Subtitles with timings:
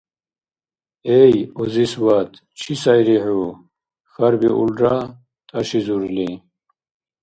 [1.21, 3.47] —Эй, узис ват, чи сайри хӀу?—
[4.11, 4.95] хьарбиулра,
[5.47, 6.29] тӀашизурли.